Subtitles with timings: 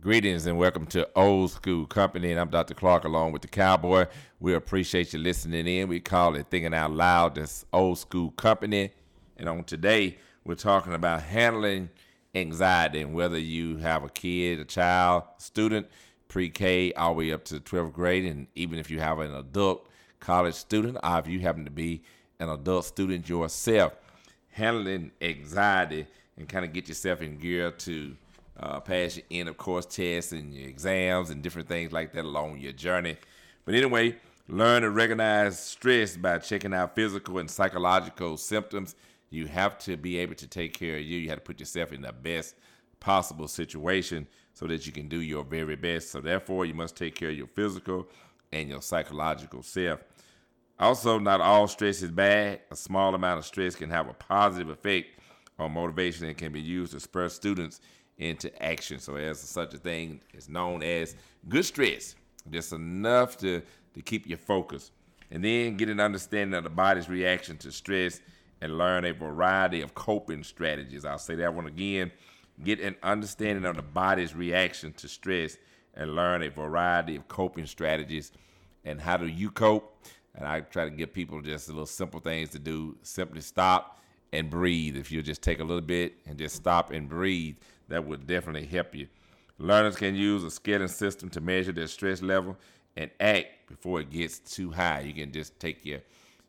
[0.00, 2.30] Greetings and welcome to Old School Company.
[2.30, 2.72] And I'm Dr.
[2.72, 4.06] Clark along with the Cowboy.
[4.38, 5.88] We appreciate you listening in.
[5.88, 7.34] We call it Thinking Out Loud.
[7.34, 8.92] This Old School Company.
[9.38, 11.90] And on today, we're talking about handling
[12.32, 15.88] anxiety and whether you have a kid, a child, student,
[16.28, 19.34] pre K, all the way up to 12th grade, and even if you have an
[19.34, 19.88] adult
[20.20, 22.02] college student, or if you happen to be
[22.38, 23.96] an adult student yourself,
[24.50, 26.06] handling anxiety
[26.36, 28.14] and kind of get yourself in gear to
[28.60, 32.24] uh, pass your end of course tests and your exams and different things like that
[32.24, 33.16] along your journey.
[33.64, 34.16] But anyway,
[34.48, 38.94] learn to recognize stress by checking out physical and psychological symptoms.
[39.30, 41.18] You have to be able to take care of you.
[41.18, 42.54] You have to put yourself in the best
[42.98, 46.10] possible situation so that you can do your very best.
[46.10, 48.08] So therefore, you must take care of your physical
[48.52, 50.00] and your psychological self.
[50.80, 52.60] Also, not all stress is bad.
[52.70, 55.08] A small amount of stress can have a positive effect
[55.58, 57.80] on motivation and can be used to spur students
[58.18, 58.98] into action.
[58.98, 61.14] So there's such a thing is known as
[61.48, 62.14] good stress,
[62.50, 63.62] just enough to,
[63.94, 64.90] to keep your focus.
[65.30, 68.20] And then get an understanding of the body's reaction to stress
[68.60, 71.04] and learn a variety of coping strategies.
[71.04, 72.10] I'll say that one again.
[72.64, 75.56] Get an understanding of the body's reaction to stress
[75.94, 78.32] and learn a variety of coping strategies.
[78.84, 80.06] And how do you cope?
[80.34, 82.96] And I try to give people just a little simple things to do.
[83.02, 84.00] Simply stop
[84.32, 84.96] and breathe.
[84.96, 87.56] If you just take a little bit and just stop and breathe,
[87.88, 89.08] that would definitely help you.
[89.58, 92.56] Learners can use a scaling system to measure their stress level
[92.96, 95.00] and act before it gets too high.
[95.00, 96.00] You can just take your,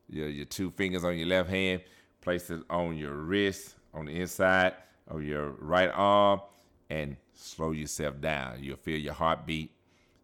[0.10, 1.82] your, your two fingers on your left hand,
[2.22, 4.74] place it on your wrist on the inside
[5.08, 6.42] of your right arm,
[6.90, 8.58] and slow yourself down.
[8.62, 9.72] You'll feel your heartbeat.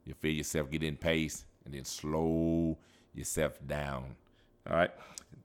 [0.06, 2.78] You'll feel yourself get in pace, and then slow
[3.14, 4.16] yourself down.
[4.70, 4.92] All right.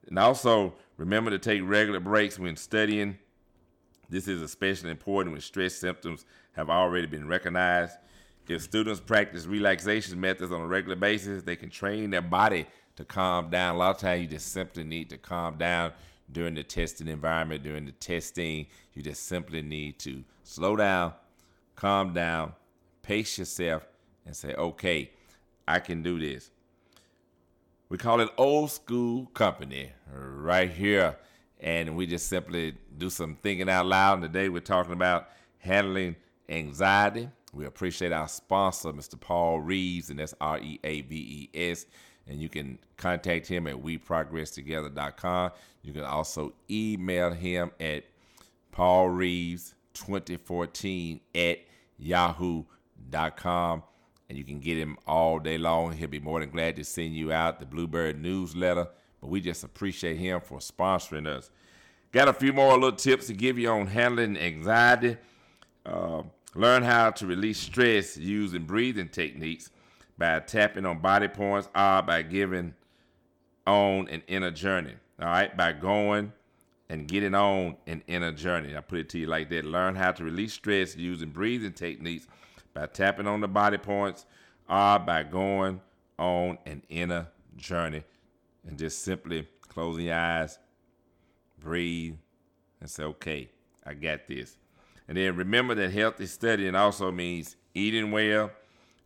[0.08, 3.16] And also remember to take regular breaks when studying
[4.10, 7.96] this is especially important when stress symptoms have already been recognized.
[8.46, 13.04] If students practice relaxation methods on a regular basis, they can train their body to
[13.04, 13.76] calm down.
[13.76, 15.92] A lot of times, you just simply need to calm down
[16.32, 18.66] during the testing environment, during the testing.
[18.92, 21.12] You just simply need to slow down,
[21.76, 22.52] calm down,
[23.02, 23.86] pace yourself,
[24.26, 25.12] and say, okay,
[25.66, 26.50] I can do this.
[27.90, 31.16] We call it old school company right here
[31.58, 34.14] and we just simply do some thinking out loud.
[34.14, 35.28] And today we're talking about
[35.58, 36.14] handling
[36.48, 37.28] anxiety.
[37.52, 39.18] We appreciate our sponsor, Mr.
[39.18, 41.86] Paul Reeves, and that's R E A V E S.
[42.28, 45.50] And you can contact him at weprogresstogether.com.
[45.82, 48.04] You can also email him at
[48.72, 51.58] paulreeves2014 at
[51.98, 53.82] yahoo.com.
[54.30, 55.92] And you can get him all day long.
[55.92, 58.88] He'll be more than glad to send you out the Bluebird newsletter
[59.20, 61.50] but we just appreciate him for sponsoring us.
[62.12, 65.16] Got a few more little tips to give you on handling anxiety.
[65.84, 66.22] Uh,
[66.54, 69.70] learn how to release stress using breathing techniques
[70.18, 72.74] by tapping on body points or by giving
[73.66, 74.94] on an inner journey.
[75.20, 76.32] All right, by going
[76.88, 78.76] and getting on an inner journey.
[78.76, 79.64] I put it to you like that.
[79.64, 82.26] Learn how to release stress using breathing techniques
[82.74, 84.26] by tapping on the body points
[84.68, 85.80] or by going
[86.18, 87.26] on an inner
[87.56, 88.04] journey
[88.66, 90.58] and just simply closing your eyes,
[91.58, 92.16] breathe,
[92.80, 93.50] and say, okay,
[93.84, 94.56] I got this.
[95.08, 98.50] And then remember that healthy studying also means eating well,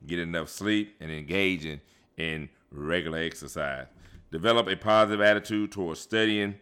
[0.06, 1.80] get enough sleep, and engaging
[2.16, 3.86] in regular exercise.
[4.30, 6.56] Develop a positive attitude towards studying,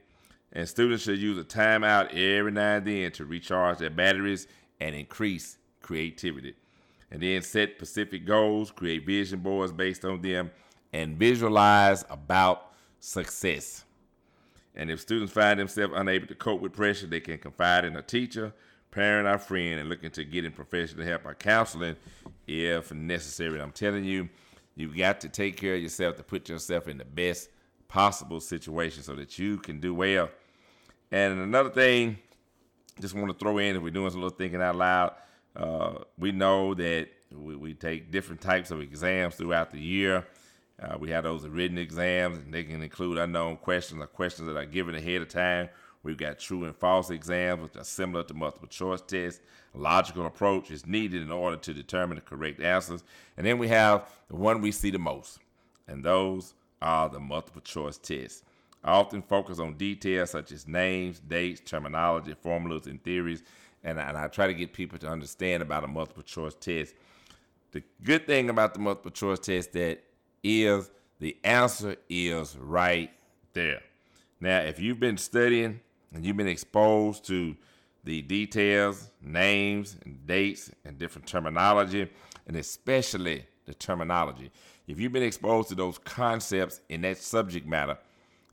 [0.53, 4.47] and students should use a timeout every now and then to recharge their batteries
[4.81, 6.55] and increase creativity.
[7.13, 10.51] And then set specific goals, create vision boards based on them,
[10.95, 13.85] and visualize about success.
[14.75, 18.03] And if students find themselves unable to cope with pressure, they can confide in a
[18.03, 18.55] teacher,
[18.91, 21.97] parent, or friend, and look into getting professional help or counseling
[22.47, 23.61] if necessary.
[23.61, 24.31] I'm telling you,
[24.75, 27.51] you've got to take care of yourself to put yourself in the best
[27.89, 30.31] possible situation so that you can do well.
[31.11, 32.17] And another thing,
[32.99, 35.13] just want to throw in if we're doing some little thinking out loud,
[35.57, 40.27] uh, we know that we, we take different types of exams throughout the year.
[40.83, 44.57] Uh, we have those written exams, and they can include unknown questions or questions that
[44.57, 45.69] are given ahead of time.
[46.03, 49.41] We've got true and false exams, which are similar to multiple choice tests.
[49.75, 53.05] Logical approach is needed in order to determine the correct answers.
[53.37, 55.39] And then we have the one we see the most,
[55.87, 58.43] and those are the multiple choice tests.
[58.85, 63.45] I often focus on details such as names, dates, terminology, formulas, and theories,
[63.85, 66.95] and I, and I try to get people to understand about a multiple choice test.
[67.73, 70.03] The good thing about the multiple choice test that
[70.43, 73.11] is the answer is right
[73.53, 73.81] there.
[74.41, 75.81] Now, if you've been studying
[76.13, 77.57] and you've been exposed to
[78.05, 82.11] the details, names, and dates, and different terminology,
[82.47, 84.51] and especially the terminology.
[84.89, 87.97] If you've been exposed to those concepts in that subject matter,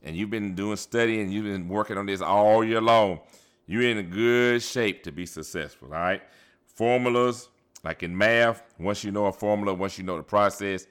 [0.02, 3.20] and you've been doing studying, and you've been working on this all year long,
[3.70, 5.88] you're in good shape to be successful.
[5.92, 6.22] All right.
[6.66, 7.48] Formulas,
[7.84, 10.86] like in math, once you know a formula, once you know the process,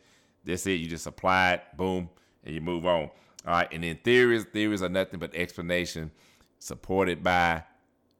[0.46, 0.74] that's it.
[0.74, 2.10] You just apply it, boom,
[2.46, 3.10] and you move on.
[3.46, 3.68] All right.
[3.72, 6.12] And then theories, theories are nothing but explanation
[6.60, 7.64] supported by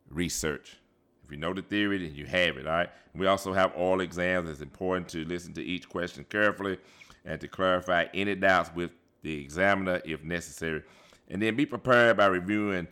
[0.10, 0.78] research.
[1.24, 2.68] If you know the theory, then you have it.
[2.68, 2.90] All right.
[3.16, 4.50] We also have all exams.
[4.50, 6.80] It's important to listen to each question carefully
[7.24, 8.92] and to clarify any doubts with
[9.22, 10.84] the examiner if necessary.
[11.30, 12.88] And then be prepared by reviewing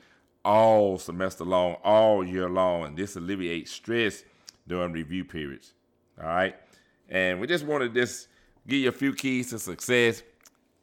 [0.47, 2.85] all semester long, all year long.
[2.85, 4.23] And this alleviates stress
[4.65, 5.73] during review periods.
[6.19, 6.55] All right.
[7.09, 8.29] And we just wanted to just
[8.65, 10.23] give you a few keys to success,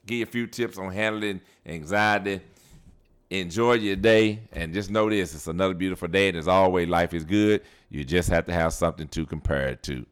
[0.06, 2.40] give you a few tips on handling anxiety.
[3.30, 6.28] Enjoy your day and just know this it's another beautiful day.
[6.28, 7.62] And as always, life is good.
[7.88, 10.04] You just have to have something to compare it to.